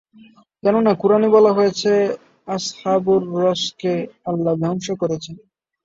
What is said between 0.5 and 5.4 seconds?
কেননা কুরআনে বলা হয়েছে- আসহাবুর রসসকে আল্লাহ ধ্বংস করেছেন।